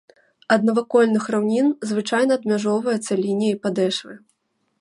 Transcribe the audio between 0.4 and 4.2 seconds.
Ад навакольных раўнін звычайна адмяжоўваецца лініяй падэшвы.